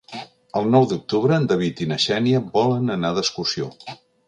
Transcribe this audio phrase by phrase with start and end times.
[0.61, 3.71] El nou d'octubre en David i na Xènia volen anar d'excursió.